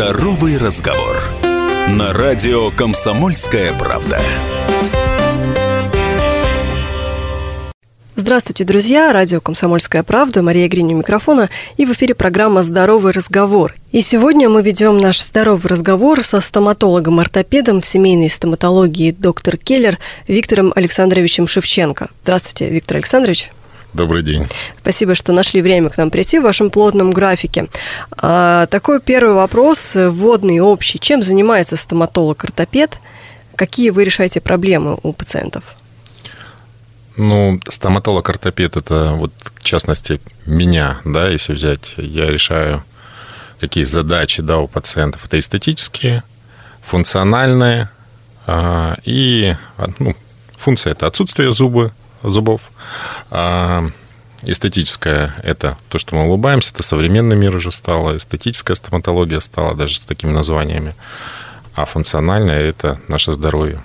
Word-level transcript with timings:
Здоровый 0.00 0.56
разговор. 0.56 1.22
На 1.90 2.14
радио 2.14 2.70
«Комсомольская 2.70 3.74
правда». 3.74 4.18
Здравствуйте, 8.16 8.64
друзья! 8.64 9.12
Радио 9.12 9.42
«Комсомольская 9.42 10.02
правда», 10.02 10.40
Мария 10.40 10.68
Гринь 10.68 10.94
у 10.94 10.96
микрофона, 10.96 11.50
и 11.76 11.84
в 11.84 11.92
эфире 11.92 12.14
программа 12.14 12.62
«Здоровый 12.62 13.12
разговор». 13.12 13.74
И 13.92 14.00
сегодня 14.00 14.48
мы 14.48 14.62
ведем 14.62 14.96
наш 14.96 15.20
здоровый 15.20 15.68
разговор 15.68 16.24
со 16.24 16.40
стоматологом-ортопедом 16.40 17.82
в 17.82 17.86
семейной 17.86 18.30
стоматологии 18.30 19.10
доктор 19.10 19.58
Келлер 19.58 19.98
Виктором 20.26 20.72
Александровичем 20.74 21.46
Шевченко. 21.46 22.08
Здравствуйте, 22.22 22.70
Виктор 22.70 22.96
Александрович. 22.96 23.50
Добрый 23.92 24.22
день. 24.22 24.46
Спасибо, 24.80 25.14
что 25.14 25.32
нашли 25.32 25.60
время 25.60 25.90
к 25.90 25.96
нам 25.96 26.10
прийти 26.10 26.38
в 26.38 26.42
вашем 26.42 26.70
плотном 26.70 27.10
графике. 27.10 27.66
А, 28.12 28.66
такой 28.66 29.00
первый 29.00 29.34
вопрос, 29.34 29.96
вводный 29.96 30.56
и 30.56 30.60
общий. 30.60 31.00
Чем 31.00 31.22
занимается 31.22 31.76
стоматолог-ортопед? 31.76 32.98
Какие 33.56 33.90
вы 33.90 34.04
решаете 34.04 34.40
проблемы 34.40 34.96
у 35.02 35.12
пациентов? 35.12 35.64
Ну, 37.16 37.60
стоматолог-ортопед– 37.68 38.76
это 38.76 39.12
вот, 39.14 39.32
в 39.56 39.64
частности, 39.64 40.20
меня, 40.46 41.00
да, 41.04 41.28
если 41.28 41.52
взять, 41.52 41.94
я 41.96 42.30
решаю, 42.30 42.84
какие 43.58 43.84
задачи, 43.84 44.40
да, 44.40 44.58
у 44.58 44.68
пациентов. 44.68 45.26
Это 45.26 45.38
эстетические, 45.38 46.22
функциональные, 46.80 47.90
а, 48.46 48.96
и 49.04 49.56
ну, 49.98 50.14
функция– 50.56 50.92
это 50.92 51.08
отсутствие 51.08 51.50
зубы, 51.50 51.92
зубов, 52.22 52.70
а 53.30 53.90
эстетическая– 54.42 55.34
это 55.42 55.76
то, 55.88 55.98
что 55.98 56.16
мы 56.16 56.24
улыбаемся, 56.24 56.72
это 56.72 56.82
современный 56.82 57.36
мир 57.36 57.54
уже 57.54 57.72
стало, 57.72 58.16
эстетическая 58.16 58.74
стоматология 58.74 59.40
стала 59.40 59.74
даже 59.74 59.96
с 59.96 60.04
такими 60.04 60.30
названиями, 60.30 60.94
а 61.74 61.84
функциональная– 61.84 62.60
это 62.60 62.98
наше 63.08 63.32
здоровье. 63.32 63.82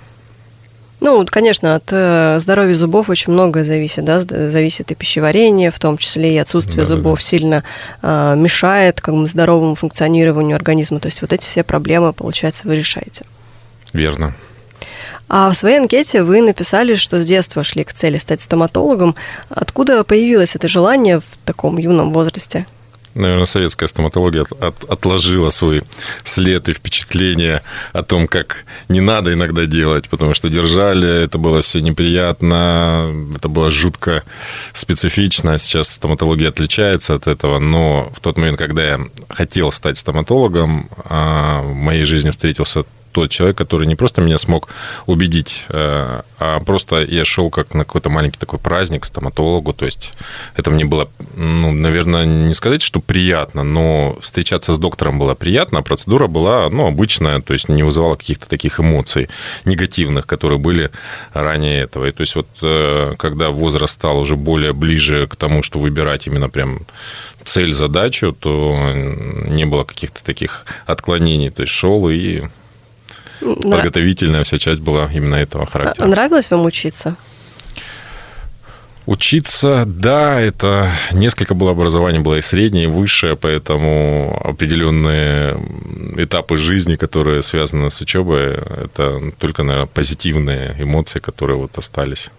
Ну, 1.00 1.24
конечно, 1.26 1.74
от 1.74 1.84
э, 1.90 2.38
здоровья 2.40 2.74
зубов 2.74 3.10
очень 3.10 3.32
многое 3.32 3.64
зависит, 3.64 4.04
да, 4.04 4.20
зависит 4.20 4.90
и 4.92 4.94
пищеварение, 4.94 5.70
в 5.70 5.78
том 5.78 5.98
числе 5.98 6.34
и 6.34 6.38
отсутствие 6.38 6.86
да, 6.86 6.96
зубов 6.96 7.18
да. 7.18 7.24
сильно 7.24 7.64
э, 8.02 8.34
мешает 8.36 9.02
как 9.02 9.14
бы, 9.14 9.28
здоровому 9.28 9.74
функционированию 9.74 10.56
организма. 10.56 10.98
То 10.98 11.08
есть 11.08 11.20
вот 11.20 11.34
эти 11.34 11.46
все 11.46 11.62
проблемы, 11.64 12.14
получается, 12.14 12.66
вы 12.66 12.76
решаете. 12.76 13.26
Верно. 13.92 14.34
А 15.28 15.50
в 15.50 15.54
своей 15.54 15.78
анкете 15.78 16.22
вы 16.22 16.40
написали, 16.42 16.94
что 16.94 17.20
с 17.20 17.24
детства 17.24 17.64
шли 17.64 17.84
к 17.84 17.92
цели 17.92 18.18
стать 18.18 18.40
стоматологом. 18.40 19.14
Откуда 19.48 20.04
появилось 20.04 20.56
это 20.56 20.68
желание 20.68 21.20
в 21.20 21.24
таком 21.44 21.78
юном 21.78 22.12
возрасте? 22.12 22.66
наверное, 23.16 23.46
советская 23.46 23.88
стоматология 23.88 24.42
от, 24.42 24.52
от, 24.62 24.84
отложила 24.84 25.50
свой 25.50 25.82
след 26.22 26.68
и 26.68 26.72
впечатление 26.72 27.62
о 27.92 28.02
том, 28.02 28.28
как 28.28 28.64
не 28.88 29.00
надо 29.00 29.32
иногда 29.32 29.66
делать, 29.66 30.08
потому 30.08 30.34
что 30.34 30.48
держали, 30.48 31.24
это 31.24 31.38
было 31.38 31.62
все 31.62 31.80
неприятно, 31.80 33.12
это 33.34 33.48
было 33.48 33.70
жутко 33.70 34.22
специфично. 34.72 35.58
Сейчас 35.58 35.88
стоматология 35.90 36.48
отличается 36.48 37.14
от 37.14 37.26
этого, 37.26 37.58
но 37.58 38.12
в 38.14 38.20
тот 38.20 38.36
момент, 38.36 38.58
когда 38.58 38.84
я 38.84 39.00
хотел 39.28 39.72
стать 39.72 39.98
стоматологом, 39.98 40.88
а, 41.04 41.62
в 41.62 41.74
моей 41.74 42.04
жизни 42.04 42.30
встретился 42.30 42.84
тот 43.16 43.30
человек, 43.30 43.56
который 43.56 43.86
не 43.86 43.94
просто 43.94 44.20
меня 44.20 44.36
смог 44.36 44.68
убедить, 45.06 45.64
э, 45.70 46.20
а 46.38 46.60
просто 46.60 46.96
я 46.96 47.24
шел 47.24 47.48
как 47.48 47.72
на 47.72 47.86
какой-то 47.86 48.10
маленький 48.10 48.38
такой 48.38 48.58
праздник 48.58 49.04
к 49.04 49.06
стоматологу. 49.06 49.72
То 49.72 49.86
есть 49.86 50.12
это 50.54 50.70
мне 50.70 50.84
было, 50.84 51.08
ну, 51.34 51.72
наверное, 51.72 52.26
не 52.26 52.52
сказать, 52.52 52.82
что 52.82 53.00
приятно, 53.00 53.62
но 53.62 54.18
встречаться 54.20 54.74
с 54.74 54.78
доктором 54.78 55.18
было 55.18 55.34
приятно, 55.34 55.78
а 55.78 55.82
процедура 55.82 56.26
была, 56.26 56.68
ну, 56.68 56.86
обычная, 56.86 57.40
то 57.40 57.54
есть 57.54 57.70
не 57.70 57.82
вызывала 57.82 58.16
каких-то 58.16 58.50
таких 58.50 58.80
эмоций 58.80 59.30
негативных, 59.64 60.26
которые 60.26 60.58
были 60.58 60.90
ранее 61.32 61.84
этого. 61.84 62.04
И 62.04 62.12
то 62.12 62.20
есть 62.20 62.36
вот 62.36 62.48
э, 62.60 63.14
когда 63.16 63.48
возраст 63.48 63.94
стал 63.94 64.18
уже 64.18 64.36
более 64.36 64.74
ближе 64.74 65.26
к 65.26 65.36
тому, 65.36 65.62
что 65.62 65.78
выбирать 65.78 66.26
именно 66.26 66.50
прям 66.50 66.80
цель, 67.44 67.72
задачу, 67.72 68.36
то 68.38 68.76
не 68.94 69.64
было 69.64 69.84
каких-то 69.84 70.22
таких 70.22 70.66
отклонений. 70.84 71.48
То 71.48 71.62
есть 71.62 71.72
шел 71.72 72.10
и 72.10 72.42
подготовительная 73.40 74.44
вся 74.44 74.58
часть 74.58 74.80
была 74.80 75.10
именно 75.12 75.36
этого 75.36 75.66
характера. 75.66 76.04
А 76.04 76.08
нравилось 76.08 76.50
вам 76.50 76.66
учиться? 76.66 77.16
Учиться, 79.06 79.84
да, 79.86 80.40
это 80.40 80.90
несколько 81.12 81.54
было 81.54 81.70
образований, 81.70 82.18
было 82.18 82.38
и 82.38 82.42
среднее, 82.42 82.84
и 82.84 82.88
высшее, 82.88 83.36
поэтому 83.36 84.36
определенные 84.42 85.60
этапы 86.16 86.56
жизни, 86.56 86.96
которые 86.96 87.42
связаны 87.42 87.88
с 87.90 88.00
учебой, 88.00 88.54
это 88.54 89.32
только, 89.38 89.62
наверное, 89.62 89.86
позитивные 89.86 90.74
эмоции, 90.78 91.20
которые 91.20 91.56
вот 91.56 91.78
остались 91.78 92.30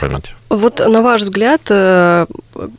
памяти. 0.00 0.30
Вот 0.48 0.78
на 0.78 1.02
ваш 1.02 1.22
взгляд, 1.22 1.62
э, 1.70 2.26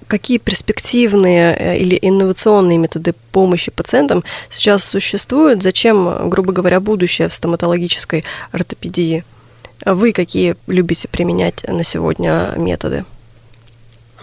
какие 0.07 0.38
перспективные 0.38 1.55
э, 1.57 1.77
или 1.77 1.97
инновационные 2.01 2.77
методы 2.77 3.13
помощи 3.31 3.71
пациентам 3.71 4.23
сейчас 4.49 4.83
существуют? 4.83 5.63
Зачем, 5.63 6.29
грубо 6.29 6.53
говоря, 6.53 6.79
будущее 6.79 7.27
в 7.27 7.33
стоматологической 7.33 8.23
ортопедии? 8.51 9.23
Вы 9.85 10.13
какие 10.13 10.55
любите 10.67 11.07
применять 11.07 11.63
на 11.67 11.83
сегодня 11.83 12.53
методы? 12.55 13.03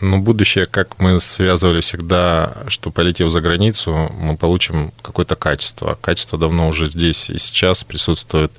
Но 0.01 0.19
будущее, 0.19 0.67
как 0.67 0.99
мы 0.99 1.21
связывали 1.21 1.81
всегда, 1.81 2.55
что 2.69 2.91
полетев 2.91 3.31
за 3.31 3.41
границу, 3.41 4.11
мы 4.19 4.37
получим 4.37 4.93
какое-то 5.01 5.37
качество. 5.37 5.97
Качество 6.01 6.39
давно 6.39 6.69
уже 6.69 6.87
здесь 6.87 7.31
и 7.31 7.39
сейчас 7.39 7.85
присутствует. 7.85 8.51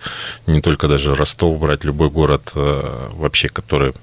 Не 0.48 0.62
только 0.62 0.88
даже 0.88 1.16
Ростов 1.16 1.60
брать, 1.60 1.84
любой 1.84 2.10
город 2.10 2.52
э, 2.56 3.10
вообще, 3.14 3.50
который 3.50 3.94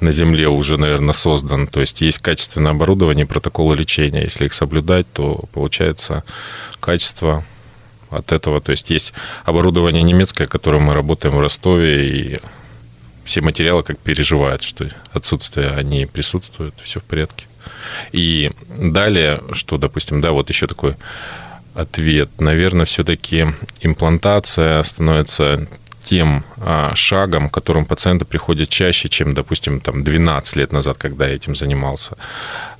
на 0.00 0.10
земле 0.10 0.48
уже, 0.48 0.76
наверное, 0.76 1.14
создан. 1.14 1.66
То 1.66 1.80
есть 1.80 2.00
есть 2.02 2.18
качественное 2.18 2.72
оборудование, 2.72 3.24
протоколы 3.24 3.76
лечения. 3.76 4.22
Если 4.22 4.46
их 4.46 4.52
соблюдать, 4.52 5.10
то 5.12 5.44
получается 5.52 6.24
качество 6.80 7.44
от 8.10 8.32
этого. 8.32 8.60
То 8.60 8.72
есть 8.72 8.90
есть 8.90 9.14
оборудование 9.44 10.02
немецкое, 10.02 10.46
которым 10.46 10.82
мы 10.84 10.94
работаем 10.94 11.36
в 11.36 11.40
Ростове, 11.40 12.08
и 12.08 12.40
все 13.30 13.42
материалы 13.42 13.84
как 13.84 13.98
переживают, 13.98 14.62
что 14.64 14.88
отсутствие 15.12 15.70
они 15.70 16.04
присутствуют, 16.04 16.74
все 16.82 16.98
в 16.98 17.04
порядке. 17.04 17.46
И 18.10 18.50
далее, 18.76 19.40
что, 19.52 19.78
допустим, 19.78 20.20
да, 20.20 20.32
вот 20.32 20.48
еще 20.48 20.66
такой 20.66 20.96
ответ. 21.74 22.28
Наверное, 22.40 22.86
все-таки 22.86 23.46
имплантация 23.80 24.82
становится 24.82 25.68
тем 26.04 26.44
а, 26.56 26.92
шагом, 26.96 27.48
к 27.48 27.54
которым 27.54 27.84
пациенты 27.84 28.24
приходят 28.24 28.68
чаще, 28.68 29.08
чем, 29.08 29.34
допустим, 29.34 29.80
там 29.80 30.02
12 30.02 30.56
лет 30.56 30.72
назад, 30.72 30.96
когда 30.98 31.28
я 31.28 31.36
этим 31.36 31.54
занимался. 31.54 32.16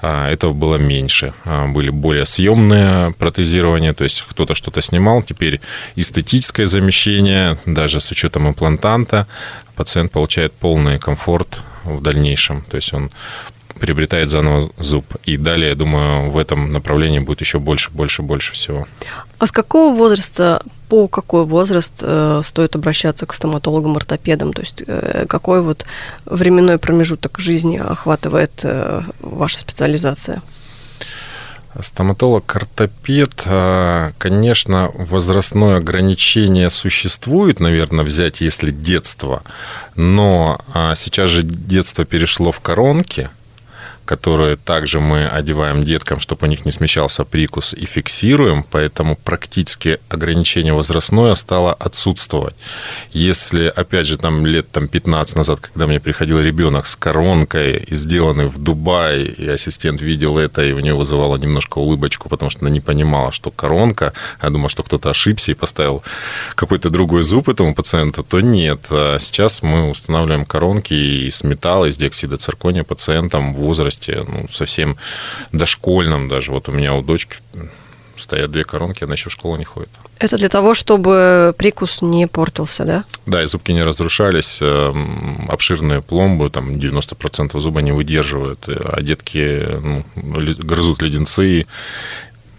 А, 0.02 0.28
этого 0.30 0.52
было 0.52 0.76
меньше. 0.76 1.32
А, 1.44 1.68
были 1.68 1.90
более 1.90 2.26
съемные 2.26 3.12
протезирования, 3.12 3.92
то 3.92 4.04
есть 4.04 4.24
кто-то 4.28 4.54
что-то 4.54 4.80
снимал. 4.80 5.22
Теперь 5.22 5.60
эстетическое 5.96 6.66
замещение, 6.66 7.56
даже 7.66 8.00
с 8.00 8.10
учетом 8.10 8.48
имплантанта, 8.48 9.26
пациент 9.80 10.12
получает 10.12 10.52
полный 10.52 10.98
комфорт 10.98 11.62
в 11.84 12.02
дальнейшем. 12.02 12.60
То 12.70 12.76
есть 12.76 12.92
он 12.92 13.10
приобретает 13.80 14.28
заново 14.28 14.70
зуб. 14.78 15.06
И 15.24 15.38
далее, 15.38 15.70
я 15.70 15.74
думаю, 15.74 16.30
в 16.30 16.36
этом 16.36 16.70
направлении 16.70 17.18
будет 17.18 17.40
еще 17.40 17.58
больше, 17.58 17.90
больше, 17.90 18.20
больше 18.20 18.52
всего. 18.52 18.86
А 19.38 19.46
с 19.46 19.50
какого 19.50 19.94
возраста, 19.94 20.62
по 20.90 21.08
какой 21.08 21.44
возраст 21.46 21.94
э, 22.02 22.42
стоит 22.44 22.76
обращаться 22.76 23.24
к 23.24 23.32
стоматологам-ортопедам? 23.32 24.52
То 24.52 24.60
есть 24.60 24.82
э, 24.86 25.24
какой 25.26 25.62
вот 25.62 25.86
временной 26.26 26.76
промежуток 26.76 27.38
жизни 27.38 27.78
охватывает 27.78 28.60
э, 28.64 29.00
ваша 29.20 29.58
специализация? 29.58 30.42
Стоматолог-ортопед, 31.78 33.42
э, 33.44 34.10
конечно, 34.18 34.90
возрастное 34.94 35.76
ограничение 35.76 36.68
существует, 36.70 37.60
наверное, 37.60 38.04
взять, 38.04 38.40
если 38.40 38.70
детство, 38.70 39.42
но 39.94 40.60
а, 40.72 40.94
сейчас 40.96 41.30
же 41.30 41.42
детство 41.42 42.04
перешло 42.04 42.50
в 42.52 42.60
коронки– 42.60 43.30
которые 44.10 44.56
также 44.56 44.98
мы 44.98 45.28
одеваем 45.28 45.84
деткам, 45.84 46.18
чтобы 46.18 46.46
у 46.46 46.50
них 46.50 46.64
не 46.64 46.72
смещался 46.72 47.24
прикус, 47.24 47.74
и 47.74 47.86
фиксируем, 47.86 48.64
поэтому 48.68 49.14
практически 49.14 50.00
ограничение 50.08 50.72
возрастное 50.72 51.36
стало 51.36 51.72
отсутствовать. 51.72 52.56
Если, 53.12 53.72
опять 53.76 54.06
же, 54.06 54.18
там 54.18 54.46
лет 54.46 54.68
там, 54.72 54.88
15 54.88 55.36
назад, 55.36 55.60
когда 55.60 55.86
мне 55.86 56.00
приходил 56.00 56.40
ребенок 56.40 56.88
с 56.88 56.96
коронкой, 56.96 57.86
сделанный 57.88 58.46
в 58.46 58.58
Дубае, 58.58 59.26
и 59.26 59.48
ассистент 59.48 60.00
видел 60.00 60.38
это, 60.38 60.64
и 60.64 60.72
у 60.72 60.80
него 60.80 60.98
вызывало 60.98 61.36
немножко 61.36 61.78
улыбочку, 61.78 62.28
потому 62.28 62.50
что 62.50 62.62
она 62.62 62.70
не 62.70 62.80
понимала, 62.80 63.30
что 63.30 63.52
коронка, 63.52 64.12
я 64.42 64.50
думал, 64.50 64.68
что 64.68 64.82
кто-то 64.82 65.10
ошибся 65.10 65.52
и 65.52 65.54
поставил 65.54 66.02
какой-то 66.56 66.90
другой 66.90 67.22
зуб 67.22 67.48
этому 67.48 67.76
пациенту, 67.76 68.24
то 68.24 68.40
нет. 68.40 68.80
А 68.90 69.18
сейчас 69.20 69.62
мы 69.62 69.88
устанавливаем 69.88 70.44
коронки 70.44 70.94
из 71.28 71.44
металла, 71.44 71.84
из 71.84 71.96
диоксида 71.96 72.38
циркония 72.38 72.82
пациентам 72.82 73.54
в 73.54 73.58
возрасте 73.58 73.99
возрасте, 74.00 74.24
ну, 74.26 74.46
совсем 74.50 74.96
дошкольном 75.52 76.28
даже. 76.28 76.52
Вот 76.52 76.68
у 76.68 76.72
меня 76.72 76.94
у 76.94 77.02
дочки 77.02 77.36
стоят 78.16 78.50
две 78.50 78.64
коронки, 78.64 79.04
она 79.04 79.14
еще 79.14 79.30
в 79.30 79.32
школу 79.32 79.56
не 79.56 79.64
ходит. 79.64 79.88
Это 80.18 80.36
для 80.36 80.48
того, 80.50 80.74
чтобы 80.74 81.54
прикус 81.56 82.02
не 82.02 82.26
портился, 82.26 82.84
да? 82.84 83.04
Да, 83.24 83.42
и 83.42 83.46
зубки 83.46 83.72
не 83.72 83.82
разрушались, 83.82 84.58
эм, 84.60 85.48
обширные 85.50 86.02
пломбы, 86.02 86.50
там 86.50 86.76
90% 86.76 87.58
зуба 87.58 87.80
не 87.80 87.92
выдерживают, 87.92 88.68
а 88.68 89.00
детки 89.00 89.66
ну, 89.82 90.04
грызут 90.14 91.00
леденцы, 91.00 91.66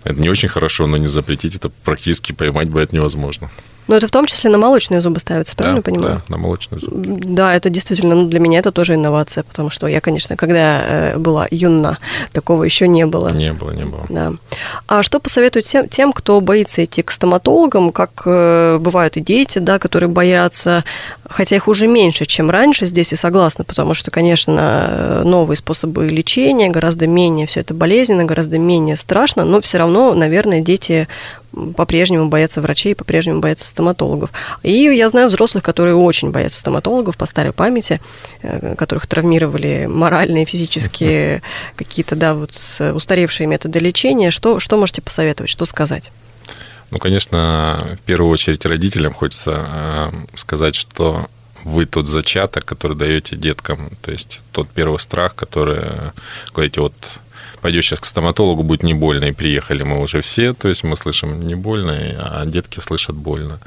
это 0.04 0.20
не 0.20 0.30
очень 0.30 0.50
хорошо, 0.50 0.88
но 0.88 0.98
не 0.98 1.10
запретить 1.10 1.56
это 1.56 1.70
практически 1.70 2.32
поймать 2.32 2.70
будет 2.70 2.94
невозможно. 2.94 3.52
Но 3.92 3.98
это 3.98 4.08
в 4.08 4.12
том 4.12 4.26
числе 4.26 4.50
на 4.50 4.58
молочные 4.58 5.02
зубы 5.02 5.20
ставится, 5.20 5.54
правильно 5.54 5.82
да, 5.82 5.92
понимаю? 5.92 6.22
Да, 6.26 6.34
на 6.34 6.42
молочные 6.42 6.80
зубы. 6.80 7.20
Да, 7.26 7.54
это 7.54 7.70
действительно, 7.70 8.16
ну, 8.16 8.30
для 8.30 8.40
меня 8.40 8.60
это 8.60 8.72
тоже 8.72 8.96
инновация, 8.96 9.44
потому 9.44 9.70
что 9.70 9.86
я, 9.86 10.00
конечно, 10.00 10.38
когда 10.38 10.82
э, 10.82 11.18
была 11.18 11.46
юна, 11.52 11.98
такого 12.32 12.64
еще 12.64 12.88
не 12.88 13.06
было. 13.06 13.34
Не 13.34 13.52
было, 13.52 13.72
не 13.72 13.84
было. 13.84 14.06
Да. 14.08 14.32
А 14.88 15.04
что 15.04 15.20
посоветуют 15.20 15.66
тем, 15.66 15.90
тем 15.90 16.14
кто 16.14 16.40
боится 16.40 16.86
идти 16.86 17.02
к 17.02 17.12
стоматологам, 17.12 17.92
как 17.92 18.22
э, 18.24 18.78
бывают 18.80 19.18
и 19.18 19.20
дети, 19.20 19.60
да, 19.60 19.78
которые 19.78 20.08
боятся, 20.08 20.86
хотя 21.30 21.58
их 21.58 21.68
уже 21.68 21.88
меньше, 21.88 22.24
чем 22.24 22.50
раньше, 22.50 22.86
здесь 22.86 23.12
и 23.12 23.18
согласна, 23.18 23.66
потому 23.66 23.94
что, 23.94 24.10
конечно, 24.10 25.22
новые 25.26 25.58
способы 25.58 26.08
лечения, 26.08 26.70
гораздо 26.70 27.08
менее 27.08 27.46
все 27.46 27.60
это 27.60 27.74
болезненно, 27.74 28.24
гораздо 28.24 28.58
менее 28.58 28.96
страшно, 28.96 29.44
но 29.44 29.60
все 29.60 29.80
равно, 29.80 30.14
наверное, 30.14 30.62
дети 30.62 31.10
по-прежнему 31.76 32.30
боятся 32.30 32.62
врачей, 32.62 32.96
по-прежнему 32.96 33.40
боятся 33.40 33.68
стоматологов. 33.68 34.32
И 34.64 34.72
я 34.72 35.10
знаю 35.10 35.30
взрослых, 35.30 35.64
которые 35.64 35.96
очень 35.96 36.32
боятся 36.32 36.60
стоматологов 36.60 37.18
по 37.18 37.26
старой 37.26 37.54
памяти, 37.54 38.00
э, 38.42 38.76
которых 38.76 39.08
травмировали 39.08 39.88
моральные, 39.90 40.46
физические 40.46 41.42
какие-то, 41.76 42.16
да, 42.16 42.34
вот 42.34 42.52
устаревшие 42.94 43.48
методы 43.48 43.80
лечения. 43.80 44.32
Что, 44.32 44.60
что 44.60 44.78
можете 44.78 45.02
посоветовать, 45.02 45.50
что 45.50 45.66
сказать? 45.66 46.12
Ну, 46.92 46.98
конечно, 47.00 47.98
в 48.02 48.06
первую 48.06 48.32
очередь 48.32 48.66
родителям 48.66 49.14
хочется 49.14 49.66
э, 49.68 50.12
сказать, 50.36 50.76
что 50.76 51.28
вы 51.64 51.86
тот 51.86 52.08
зачаток, 52.08 52.66
который 52.66 52.98
даете 52.98 53.36
деткам, 53.36 53.92
то 54.02 54.12
есть 54.12 54.42
тот 54.52 54.68
первый 54.70 55.00
страх, 55.00 55.36
который 55.36 56.12
говорите, 56.54 56.82
вот 56.82 56.94
пойдешь 57.62 57.86
сейчас 57.86 58.00
к 58.00 58.06
стоматологу, 58.06 58.64
будет 58.64 58.84
не 58.84 58.94
больно, 58.94 59.26
и 59.26 59.32
приехали 59.32 59.84
мы 59.84 60.02
уже 60.02 60.22
все, 60.22 60.54
то 60.54 60.68
есть 60.68 60.84
мы 60.84 60.98
слышим 60.98 61.40
не 61.40 61.56
больно, 61.56 61.94
а 62.18 62.46
детки 62.46 62.80
слышат 62.80 63.16
больно. 63.16 63.60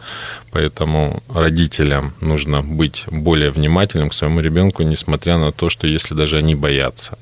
Поэтому 0.51 1.23
родителям 1.29 2.15
нужно 2.21 2.63
быть 2.63 3.05
более 3.11 3.51
внимательным 3.51 4.11
к 4.11 4.15
своему 4.15 4.41
ребенку, 4.41 4.83
несмотря 4.83 5.39
на 5.39 5.53
то, 5.53 5.71
что 5.71 5.87
если 5.87 6.15
даже 6.15 6.39
они 6.39 6.55
боятся 6.55 7.17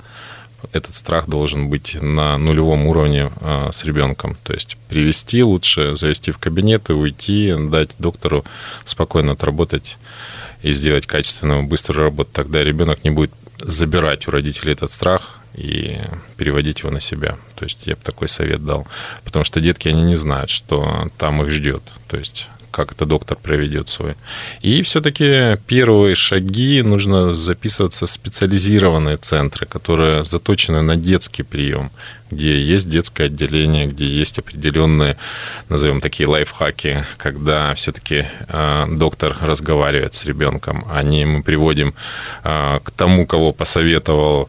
этот 0.73 0.95
страх 0.95 1.29
должен 1.29 1.69
быть 1.69 2.01
на 2.01 2.39
нулевом 2.39 2.87
уровне 2.87 3.31
а, 3.41 3.71
с 3.73 3.85
ребенком. 3.85 4.37
То 4.45 4.53
есть 4.53 4.77
привести 4.89 5.43
лучше, 5.43 5.97
завести 5.97 6.31
в 6.31 6.39
кабинет 6.39 6.89
и 6.91 6.93
уйти, 6.93 7.55
дать 7.59 7.97
доктору 7.99 8.45
спокойно 8.85 9.33
отработать 9.33 9.99
и 10.63 10.71
сделать 10.71 11.07
качественную, 11.07 11.65
быструю 11.65 12.05
работу. 12.05 12.31
Тогда 12.33 12.63
ребенок 12.63 13.03
не 13.03 13.11
будет 13.11 13.33
забирать 13.63 14.29
у 14.29 14.31
родителей 14.31 14.73
этот 14.73 14.91
страх, 14.91 15.39
и 15.55 15.99
переводить 16.37 16.81
его 16.81 16.91
на 16.91 17.01
себя. 17.01 17.37
То 17.57 17.65
есть 17.65 17.81
я 17.85 17.95
бы 17.95 18.01
такой 18.03 18.29
совет 18.29 18.65
дал. 18.65 18.87
Потому 19.25 19.45
что 19.45 19.61
детки, 19.61 19.89
они 19.89 20.03
не 20.03 20.17
знают, 20.17 20.51
что 20.51 21.11
там 21.19 21.43
их 21.43 21.51
ждет. 21.51 21.83
То 22.09 22.17
есть 22.17 22.49
как 22.73 22.93
это 22.93 23.07
доктор 23.07 23.37
проведет 23.41 23.89
свой. 23.89 24.17
И 24.63 24.83
все-таки 24.83 25.57
первые 25.67 26.15
шаги 26.15 26.83
нужно 26.83 27.35
записываться 27.35 28.07
в 28.07 28.11
специализированные 28.11 29.19
центры, 29.19 29.67
которые 29.67 30.25
заточены 30.25 30.83
на 30.83 30.97
детский 30.97 31.45
прием, 31.45 31.91
где 32.31 32.61
есть 32.61 32.89
детское 32.89 33.27
отделение, 33.27 33.87
где 33.87 34.07
есть 34.07 34.39
определенные, 34.39 35.17
назовем 35.69 36.01
такие 36.01 36.29
лайфхаки, 36.29 37.05
когда 37.19 37.75
все-таки 37.75 38.25
э, 38.49 38.87
доктор 38.91 39.37
разговаривает 39.41 40.15
с 40.15 40.25
ребенком, 40.25 40.85
а 40.91 41.03
не 41.03 41.25
мы 41.27 41.43
приводим 41.43 41.95
э, 42.43 42.81
к 42.83 42.91
тому, 42.91 43.27
кого 43.27 43.53
посоветовал 43.53 44.49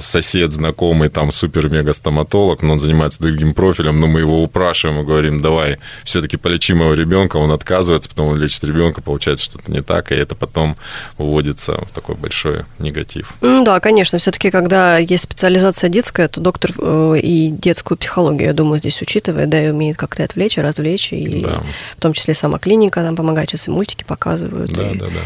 сосед, 0.00 0.52
знакомый, 0.52 1.08
там 1.08 1.30
супер-мега-стоматолог, 1.30 2.62
но 2.62 2.72
он 2.72 2.78
занимается 2.78 3.20
другим 3.20 3.54
профилем, 3.54 4.00
но 4.00 4.06
мы 4.06 4.20
его 4.20 4.42
упрашиваем 4.42 5.00
и 5.00 5.04
говорим, 5.04 5.40
давай 5.40 5.78
все-таки 6.04 6.36
полечи 6.36 6.74
моего 6.74 6.94
ребенка, 6.94 7.36
он 7.36 7.52
отказывается, 7.52 8.08
потом 8.08 8.28
он 8.28 8.38
лечит 8.38 8.64
ребенка, 8.64 9.02
получается 9.02 9.44
что-то 9.44 9.70
не 9.70 9.82
так, 9.82 10.12
и 10.12 10.14
это 10.14 10.34
потом 10.34 10.76
выводится 11.18 11.84
в 11.84 11.92
такой 11.94 12.14
большой 12.14 12.64
негатив. 12.78 13.34
Да, 13.40 13.80
конечно, 13.80 14.18
все-таки, 14.18 14.50
когда 14.50 14.98
есть 14.98 15.24
специализация 15.24 15.90
детская, 15.90 16.28
то 16.28 16.40
доктор 16.40 16.72
Э, 16.82 17.18
и 17.20 17.50
детскую 17.50 17.98
психологию, 17.98 18.48
я 18.48 18.52
думаю, 18.52 18.78
здесь 18.78 19.00
учитывая, 19.02 19.46
да, 19.46 19.62
и 19.62 19.70
умеет 19.70 19.96
как-то 19.96 20.24
отвлечь, 20.24 20.56
развлечь, 20.56 21.12
и 21.12 21.40
да. 21.40 21.62
в 21.96 22.00
том 22.00 22.12
числе 22.12 22.34
сама 22.34 22.58
клиника 22.58 23.02
там 23.02 23.16
помогает, 23.16 23.50
сейчас 23.50 23.68
и 23.68 23.70
мультики 23.70 24.04
показывают. 24.04 24.72
Да, 24.72 24.90
и, 24.90 24.98
да, 24.98 25.06
да. 25.06 25.20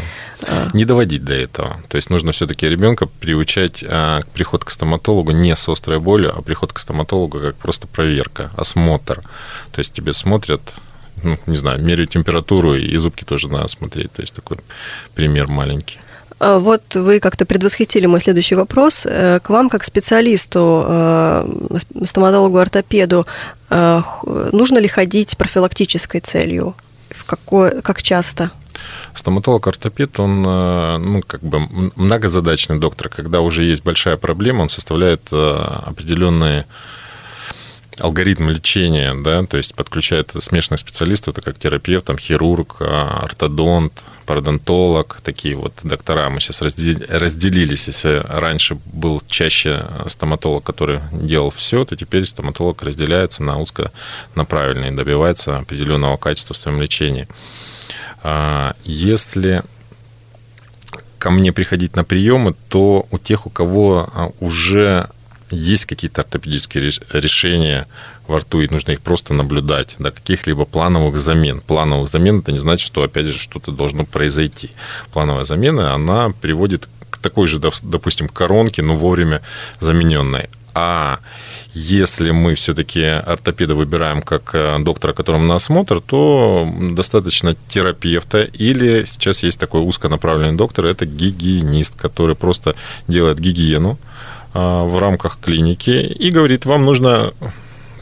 А... 0.47 0.67
Не 0.73 0.85
доводить 0.85 1.23
до 1.23 1.33
этого. 1.33 1.81
То 1.87 1.95
есть 1.95 2.09
нужно 2.09 2.31
все-таки 2.31 2.67
ребенка 2.67 3.07
приучать 3.07 3.83
а, 4.25 4.29
к 4.29 4.33
приход 4.33 4.63
к 4.63 4.71
стоматологу 4.71 5.31
не 5.31 5.55
с 5.55 5.67
острой 5.69 5.99
болью, 5.99 6.33
а 6.37 6.41
приход 6.41 6.73
к 6.73 6.79
стоматологу 6.79 7.39
как 7.39 7.55
просто 7.55 7.87
проверка, 7.87 8.51
осмотр. 8.57 9.21
То 9.71 9.79
есть 9.79 9.93
тебе 9.93 10.13
смотрят 10.13 10.61
ну, 11.23 11.37
не 11.45 11.55
знаю, 11.55 11.81
меряют 11.81 12.11
температуру, 12.11 12.75
и 12.75 12.97
зубки 12.97 13.23
тоже 13.23 13.49
надо 13.49 13.67
смотреть. 13.67 14.11
То 14.11 14.21
есть 14.21 14.33
такой 14.33 14.57
пример 15.15 15.47
маленький. 15.47 15.99
А 16.39 16.59
вот 16.59 16.95
вы 16.95 17.19
как-то 17.19 17.45
предвосхитили 17.45 18.05
мой 18.07 18.19
следующий 18.19 18.55
вопрос. 18.55 19.05
Э, 19.05 19.39
к 19.39 19.49
вам, 19.49 19.69
как 19.69 19.83
специалисту, 19.83 20.83
э, 20.85 21.79
стоматологу-ортопеду, 22.03 23.25
э, 23.69 24.01
нужно 24.51 24.79
ли 24.79 24.87
ходить 24.87 25.37
профилактической 25.37 26.19
целью? 26.19 26.75
В 27.09 27.23
какое, 27.23 27.81
как 27.81 28.03
часто? 28.03 28.51
Стоматолог-ортопед, 29.13 30.19
он 30.19 30.41
ну, 30.41 31.21
как 31.25 31.41
бы 31.41 31.91
многозадачный 31.95 32.79
доктор. 32.79 33.09
Когда 33.09 33.41
уже 33.41 33.63
есть 33.63 33.83
большая 33.83 34.17
проблема, 34.17 34.63
он 34.63 34.69
составляет 34.69 35.21
определенные 35.31 36.65
алгоритм 37.99 38.49
лечения, 38.49 39.15
да, 39.15 39.45
то 39.45 39.57
есть 39.57 39.73
подключает 39.73 40.31
смешанных 40.37 40.81
специалистов, 40.81 41.29
это 41.29 41.41
как 41.41 41.57
терапевт, 41.57 42.05
там, 42.05 42.17
хирург, 42.17 42.81
ортодонт, 42.81 44.03
пародонтолог, 44.25 45.21
такие 45.23 45.55
вот 45.55 45.73
доктора. 45.83 46.29
Мы 46.29 46.39
сейчас 46.39 46.61
разделились. 46.61 47.87
Если 47.87 48.21
раньше 48.27 48.77
был 48.85 49.21
чаще 49.27 49.85
стоматолог, 50.07 50.63
который 50.63 50.99
делал 51.11 51.51
все, 51.51 51.85
то 51.85 51.95
теперь 51.95 52.25
стоматолог 52.25 52.81
разделяется 52.81 53.43
на 53.43 53.59
узконаправленный 53.59 54.89
и 54.89 54.95
добивается 54.95 55.59
определенного 55.59 56.17
качества 56.17 56.53
в 56.53 56.57
своем 56.57 56.81
лечении. 56.81 57.27
А, 58.27 58.75
если 58.83 59.61
ко 61.19 61.29
мне 61.29 61.53
приходить 61.53 61.95
на 61.95 62.03
приемы, 62.03 62.55
то 62.69 63.05
у 63.11 63.19
тех, 63.19 63.45
у 63.45 63.51
кого 63.51 64.09
а, 64.11 64.31
уже 64.39 65.09
есть 65.51 65.85
какие-то 65.85 66.21
ортопедические 66.21 66.91
решения 67.13 67.85
во 68.27 68.39
рту, 68.39 68.61
и 68.61 68.67
нужно 68.67 68.93
их 68.93 69.01
просто 69.01 69.35
наблюдать, 69.35 69.95
до 69.99 70.09
каких-либо 70.09 70.65
плановых 70.65 71.19
замен. 71.19 71.61
Плановых 71.61 72.09
замен– 72.09 72.39
это 72.39 72.51
не 72.51 72.57
значит, 72.57 72.87
что, 72.87 73.03
опять 73.03 73.27
же, 73.27 73.37
что-то 73.37 73.71
должно 73.71 74.05
произойти. 74.05 74.71
Плановая 75.13 75.43
замена, 75.43 75.93
она 75.93 76.31
приводит 76.31 76.89
к 77.11 77.19
такой 77.19 77.45
же, 77.45 77.59
допустим, 77.59 78.27
коронке, 78.27 78.81
но 78.81 78.95
вовремя 78.95 79.43
замененной. 79.79 80.49
А 80.73 81.19
если 81.75 82.31
мы 82.31 82.55
все-таки 82.55 83.03
ортопеда 83.03 83.75
выбираем 83.75 84.21
как 84.21 84.55
э, 84.55 84.79
доктора, 84.79 85.11
которому 85.11 85.45
на 85.45 85.55
осмотр, 85.55 85.99
то 85.99 86.67
достаточно 86.79 87.55
терапевта 87.67 88.43
или 88.43 89.03
сейчас 89.03 89.43
есть 89.43 89.59
такой 89.59 89.81
узконаправленный 89.81 90.57
доктор, 90.57 90.85
это 90.85 91.05
гигиенист, 91.05 91.95
который 91.95 92.35
просто 92.35 92.75
делает 93.09 93.39
гигиену, 93.39 93.97
а, 94.53 94.85
в 94.85 94.97
рамках 94.99 95.37
клиники 95.41 95.89
и 95.89 96.31
говорит, 96.31 96.65
вам 96.65 96.83
нужно 96.83 97.33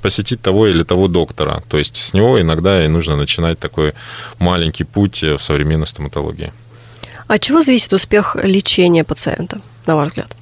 посетить 0.03 0.39
того 0.39 0.67
или 0.67 0.83
того 0.83 1.07
доктора. 1.07 1.63
То 1.67 1.79
есть 1.79 1.97
с 1.97 2.13
него 2.13 2.39
иногда 2.39 2.85
и 2.85 2.87
нужно 2.87 3.15
начинать 3.15 3.57
такой 3.57 3.93
маленький 4.37 4.83
путь 4.83 5.23
в 5.23 5.39
современной 5.39 5.87
стоматологии. 5.87 6.53
От 7.27 7.41
чего 7.41 7.61
зависит 7.61 7.91
успех 7.93 8.35
лечения 8.43 9.03
пациента, 9.03 9.61
на 9.87 9.95
ваш 9.95 10.09
взгляд? 10.09 10.35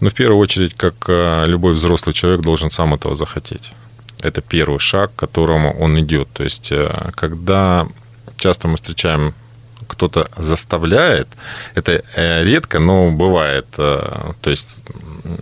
Ну, 0.00 0.08
в 0.08 0.14
первую 0.14 0.38
очередь, 0.38 0.74
как 0.74 0.94
а, 1.08 1.46
любой 1.46 1.72
взрослый 1.72 2.12
человек 2.12 2.40
должен 2.40 2.70
сам 2.70 2.94
этого 2.94 3.14
захотеть. 3.14 3.72
Это 4.20 4.40
первый 4.40 4.78
шаг, 4.78 5.12
к 5.14 5.18
которому 5.18 5.72
он 5.78 5.98
идет. 6.00 6.28
То 6.32 6.42
есть, 6.42 6.72
э, 6.72 7.10
когда 7.14 7.86
часто 8.36 8.68
мы 8.68 8.76
встречаем 8.76 9.34
кто-то 9.86 10.28
заставляет, 10.36 11.28
это 11.74 12.02
э, 12.16 12.44
редко, 12.44 12.78
но 12.78 13.10
бывает. 13.10 13.66
Э, 13.78 14.32
то 14.40 14.50
есть 14.50 14.68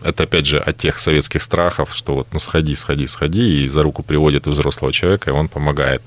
это 0.02 0.24
опять 0.24 0.46
же 0.46 0.58
от 0.58 0.76
тех 0.76 0.98
советских 0.98 1.42
страхов, 1.42 1.94
что 1.94 2.14
вот 2.14 2.28
ну 2.32 2.38
сходи, 2.38 2.74
сходи, 2.74 3.06
сходи, 3.06 3.64
и 3.64 3.68
за 3.68 3.82
руку 3.82 4.02
приводит 4.02 4.46
взрослого 4.46 4.92
человека, 4.92 5.30
и 5.30 5.34
он 5.34 5.48
помогает 5.48 6.02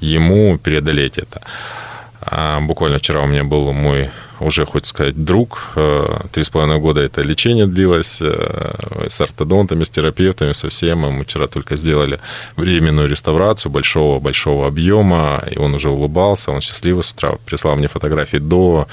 ему 0.00 0.58
преодолеть 0.58 1.18
это. 1.18 1.40
А 2.20 2.60
буквально 2.60 2.98
вчера 2.98 3.22
у 3.22 3.26
меня 3.26 3.44
был 3.44 3.72
мой 3.72 4.10
уже, 4.40 4.64
хоть 4.64 4.86
сказать, 4.86 5.24
друг. 5.24 5.72
Э, 5.76 6.20
три 6.32 6.44
с 6.44 6.50
половиной 6.50 6.78
года 6.78 7.00
это 7.00 7.22
лечение 7.22 7.66
длилось 7.66 8.18
э, 8.20 9.06
с 9.08 9.20
ортодонтами, 9.20 9.84
с 9.84 9.90
терапевтами, 9.90 10.52
со 10.52 10.68
всем. 10.68 10.98
Мы 11.00 11.24
вчера 11.24 11.46
только 11.46 11.76
сделали 11.76 12.20
временную 12.56 13.08
реставрацию 13.08 13.72
большого-большого 13.72 14.66
объема, 14.66 15.42
и 15.50 15.58
он 15.58 15.74
уже 15.74 15.90
улыбался, 15.90 16.50
он 16.50 16.60
счастливый 16.60 17.02
с 17.02 17.12
утра. 17.12 17.32
Прислал 17.46 17.76
мне 17.76 17.88
фотографии 17.88 18.38
до, 18.38 18.86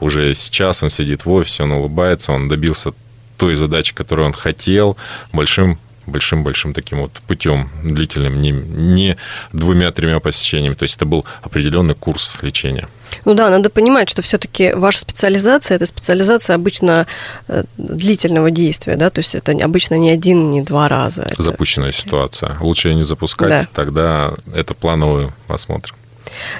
уже 0.00 0.34
сейчас 0.34 0.82
он 0.82 0.90
сидит 0.90 1.24
в 1.24 1.32
офисе, 1.32 1.64
он 1.64 1.72
улыбается, 1.72 2.32
он 2.32 2.48
добился 2.48 2.92
той 3.36 3.54
задачи, 3.54 3.94
которую 3.94 4.26
он 4.26 4.32
хотел, 4.32 4.96
большим 5.32 5.78
большим-большим 6.06 6.74
таким 6.74 7.00
вот 7.00 7.12
путем 7.26 7.70
длительным, 7.82 8.40
не, 8.40 8.50
не 8.50 9.16
двумя-тремя 9.52 10.20
посещениями. 10.20 10.74
То 10.74 10.84
есть 10.84 10.96
это 10.96 11.06
был 11.06 11.24
определенный 11.42 11.94
курс 11.94 12.36
лечения. 12.42 12.88
Ну 13.24 13.34
да, 13.34 13.50
надо 13.50 13.70
понимать, 13.70 14.08
что 14.08 14.22
все-таки 14.22 14.72
ваша 14.72 15.00
специализация 15.00 15.76
это 15.76 15.86
специализация 15.86 16.54
обычно 16.54 17.06
э, 17.48 17.64
длительного 17.76 18.50
действия, 18.50 18.96
да, 18.96 19.10
то 19.10 19.20
есть 19.20 19.34
это 19.34 19.52
обычно 19.52 19.96
не 19.96 20.10
один, 20.10 20.50
не 20.50 20.62
два 20.62 20.88
раза. 20.88 21.28
Запущенная 21.36 21.90
это... 21.90 21.98
ситуация. 21.98 22.56
Лучше 22.60 22.88
ее 22.88 22.94
не 22.94 23.02
запускать, 23.02 23.50
да. 23.50 23.66
тогда 23.72 24.32
это 24.54 24.74
плановый 24.74 25.28
осмотр. 25.46 25.94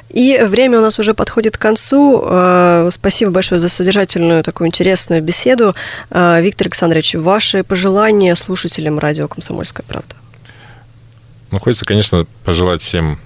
И 0.08 0.40
время 0.42 0.78
у 0.78 0.82
нас 0.82 0.98
уже 0.98 1.14
подходит 1.14 1.56
к 1.56 1.60
концу. 1.60 2.22
Э, 2.24 2.90
спасибо 2.92 3.30
большое 3.30 3.60
за 3.60 3.68
содержательную, 3.68 4.42
такую 4.42 4.68
интересную 4.68 5.22
беседу. 5.22 5.74
Э, 6.10 6.40
Виктор 6.42 6.66
Александрович, 6.66 7.14
ваши 7.14 7.64
пожелания 7.64 8.34
слушателям 8.36 8.98
радио 8.98 9.28
«Комсомольская 9.28 9.84
правда»? 9.86 10.14
Ну, 11.50 11.58
хочется, 11.60 11.84
конечно, 11.84 12.26
пожелать 12.44 12.82
всем 12.82 13.18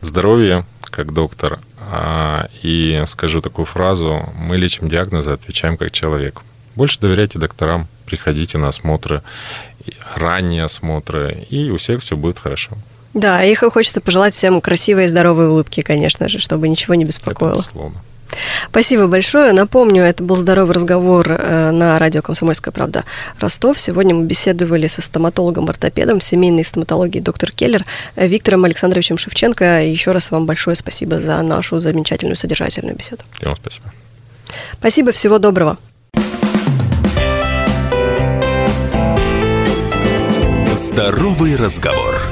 здоровья, 0.00 0.64
как 0.82 1.12
доктор. 1.12 1.60
А, 1.90 2.48
и 2.62 3.02
скажу 3.06 3.40
такую 3.40 3.66
фразу. 3.66 4.32
Мы 4.36 4.56
лечим 4.56 4.88
диагнозы, 4.88 5.32
отвечаем 5.32 5.76
как 5.76 5.90
человек. 5.90 6.40
Больше 6.74 6.98
доверяйте 7.00 7.38
докторам, 7.38 7.86
приходите 8.06 8.56
на 8.56 8.68
осмотры, 8.68 9.22
ранние 10.14 10.64
осмотры, 10.64 11.46
и 11.50 11.70
у 11.70 11.76
всех 11.76 12.00
все 12.00 12.16
будет 12.16 12.38
хорошо. 12.38 12.78
Да, 13.14 13.42
их 13.42 13.62
хочется 13.72 14.00
пожелать 14.00 14.34
всем 14.34 14.60
красивой 14.60 15.04
и 15.04 15.08
здоровой 15.08 15.48
улыбки, 15.48 15.82
конечно 15.82 16.28
же, 16.28 16.38
чтобы 16.38 16.68
ничего 16.68 16.94
не 16.94 17.04
беспокоило. 17.04 17.54
Это 17.54 17.62
безусловно. 17.62 18.00
Спасибо 18.70 19.06
большое. 19.06 19.52
Напомню, 19.52 20.02
это 20.02 20.22
был 20.22 20.36
здоровый 20.36 20.74
разговор 20.74 21.26
э, 21.30 21.70
на 21.70 21.98
радио 21.98 22.22
«Комсомольская 22.22 22.72
правда» 22.72 23.04
Ростов. 23.38 23.78
Сегодня 23.78 24.14
мы 24.14 24.24
беседовали 24.24 24.86
со 24.86 25.02
стоматологом-ортопедом 25.02 26.20
семейной 26.20 26.64
стоматологии 26.64 27.20
доктор 27.20 27.52
Келлер 27.52 27.84
Виктором 28.16 28.64
Александровичем 28.64 29.18
Шевченко. 29.18 29.82
Еще 29.82 30.12
раз 30.12 30.30
вам 30.30 30.46
большое 30.46 30.76
спасибо 30.76 31.20
за 31.20 31.40
нашу 31.42 31.78
замечательную 31.78 32.36
содержательную 32.36 32.96
беседу. 32.96 33.22
И 33.40 33.44
вам 33.44 33.56
спасибо. 33.56 33.92
Спасибо, 34.78 35.12
всего 35.12 35.38
доброго. 35.38 35.78
Здоровый 40.74 41.56
разговор. 41.56 42.31